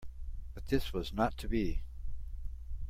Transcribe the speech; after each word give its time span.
But 0.55 0.65
this 0.65 0.93
was 0.93 1.13
not 1.13 1.37
to 1.37 1.47
be. 1.47 1.83